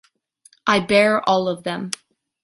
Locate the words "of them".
1.47-1.91